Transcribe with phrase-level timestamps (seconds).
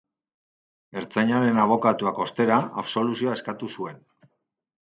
[1.01, 4.05] Ertzainaren abokatuak, ostera, absoluzioa eskatu zuen.